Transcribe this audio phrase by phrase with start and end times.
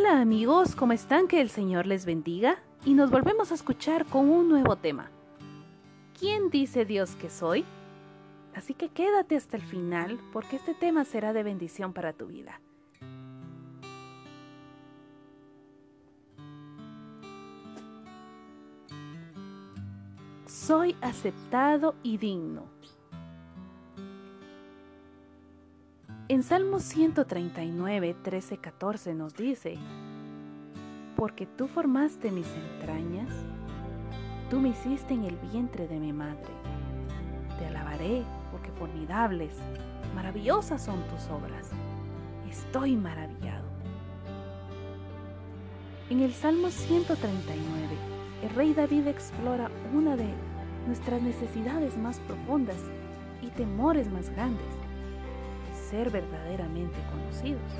[0.00, 1.28] Hola amigos, ¿cómo están?
[1.28, 2.56] Que el Señor les bendiga
[2.86, 5.10] y nos volvemos a escuchar con un nuevo tema.
[6.18, 7.66] ¿Quién dice Dios que soy?
[8.54, 12.62] Así que quédate hasta el final porque este tema será de bendición para tu vida.
[20.46, 22.64] Soy aceptado y digno.
[26.30, 29.76] En Salmo 139, 13, 14 nos dice,
[31.16, 33.28] Porque tú formaste mis entrañas,
[34.48, 36.52] tú me hiciste en el vientre de mi madre.
[37.58, 38.22] Te alabaré
[38.52, 39.56] porque formidables,
[40.14, 41.70] maravillosas son tus obras.
[42.48, 43.66] Estoy maravillado.
[46.10, 47.88] En el Salmo 139,
[48.44, 50.32] el rey David explora una de
[50.86, 52.78] nuestras necesidades más profundas
[53.42, 54.79] y temores más grandes
[55.90, 57.72] ser verdaderamente conocidos.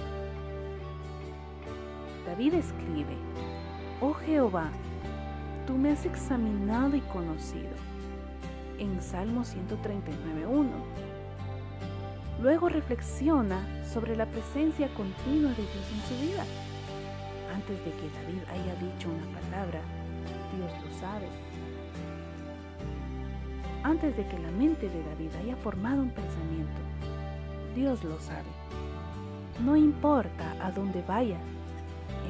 [2.27, 3.17] David escribe,
[4.01, 4.71] Oh Jehová,
[5.67, 7.71] tú me has examinado y conocido,
[8.79, 10.69] en Salmo 139.1.
[12.43, 16.45] Luego reflexiona sobre la presencia continua de Dios en su vida.
[17.55, 19.81] Antes de que David haya dicho una palabra,
[20.57, 21.27] Dios lo sabe.
[23.85, 26.81] Antes de que la mente de David haya formado un pensamiento,
[27.75, 28.49] Dios lo sabe.
[29.65, 31.39] No importa a dónde vaya,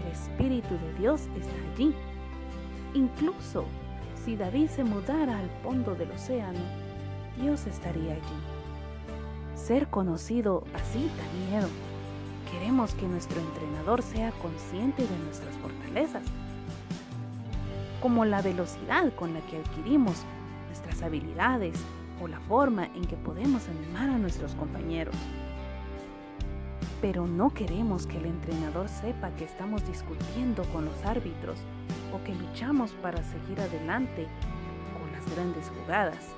[0.02, 1.94] el Espíritu de Dios está allí.
[2.94, 3.64] Incluso
[4.24, 6.58] si David se mudara al fondo del océano,
[7.41, 8.41] Dios estaría allí.
[9.55, 11.68] Ser conocido así da miedo.
[12.50, 16.24] Queremos que nuestro entrenador sea consciente de nuestras fortalezas,
[18.02, 20.24] como la velocidad con la que adquirimos
[20.68, 21.78] nuestras habilidades
[22.20, 25.14] o la forma en que podemos animar a nuestros compañeros.
[27.00, 31.58] Pero no queremos que el entrenador sepa que estamos discutiendo con los árbitros
[32.12, 34.27] o que luchamos para seguir adelante
[34.98, 36.34] con las grandes jugadas.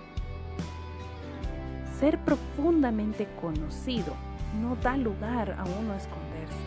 [1.98, 4.14] Ser profundamente conocido
[4.60, 6.66] no da lugar a uno a esconderse,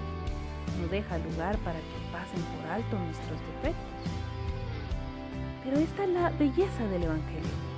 [0.81, 3.85] no deja lugar para que pasen por alto nuestros defectos.
[5.63, 7.74] Pero esta es la belleza del Evangelio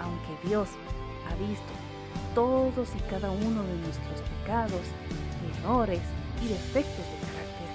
[0.00, 0.68] aunque Dios
[1.28, 1.72] ha visto
[2.34, 4.82] todos y cada uno de nuestros pecados,
[5.60, 6.00] errores
[6.42, 7.70] y defectos de carácter,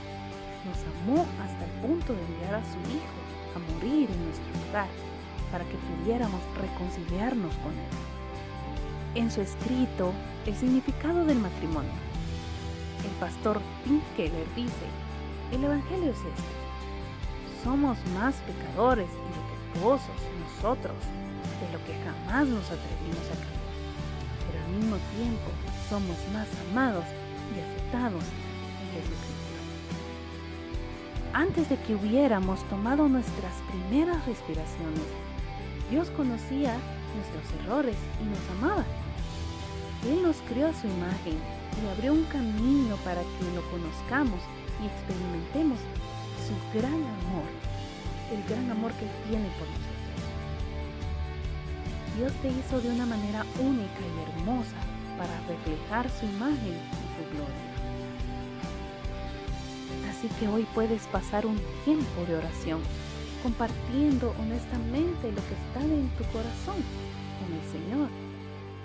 [0.66, 3.20] nos amó hasta el punto de enviar a su Hijo
[3.56, 4.88] a morir en nuestro lugar
[5.52, 7.94] para que pudiéramos reconciliarnos con Él.
[9.16, 10.12] En su escrito,
[10.46, 11.92] El significado del matrimonio,
[13.04, 14.88] el pastor Tim Keller dice,
[15.52, 17.64] el Evangelio es este.
[17.64, 20.16] Somos más pecadores y defectuosos
[20.58, 20.96] nosotros
[21.64, 23.64] de lo que jamás nos atrevimos a creer.
[24.48, 25.50] Pero al mismo tiempo
[25.90, 27.06] somos más amados
[27.56, 28.24] y aceptados
[28.82, 29.44] en Jesucristo.
[31.34, 35.08] Antes de que hubiéramos tomado nuestras primeras respiraciones,
[35.90, 36.78] Dios conocía
[37.16, 38.86] nuestros errores y nos amaba.
[40.06, 41.38] Él nos creó a su imagen
[41.82, 44.40] y abrió un camino para que lo conozcamos
[44.82, 45.80] y experimentemos
[46.44, 47.48] su gran amor,
[48.32, 49.93] el gran amor que Él tiene por nosotros.
[52.18, 54.76] Dios te hizo de una manera única y hermosa
[55.18, 57.74] para reflejar su imagen y su gloria.
[60.10, 62.82] Así que hoy puedes pasar un tiempo de oración
[63.42, 66.78] compartiendo honestamente lo que está en tu corazón
[67.40, 68.10] con el Señor,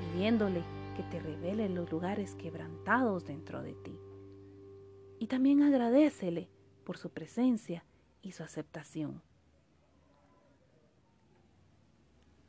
[0.00, 0.62] pidiéndole
[0.96, 3.98] que te revele los lugares quebrantados dentro de ti.
[5.20, 6.48] Y también agradecele
[6.84, 7.84] por su presencia
[8.22, 9.22] y su aceptación.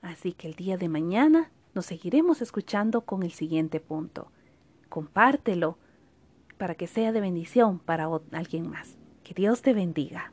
[0.02, 4.32] Así que el día de mañana nos seguiremos escuchando con el siguiente punto.
[4.90, 5.78] Compártelo
[6.58, 8.98] para que sea de bendición para alguien más.
[9.24, 10.32] Que Dios te bendiga.